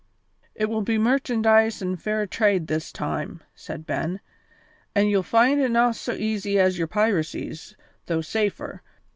[0.55, 4.19] "It will be merchandise an' fair trade this time," said Ben,
[4.95, 7.75] "an' ye'll find it no' so easy as your piracies,
[8.07, 8.81] though safer.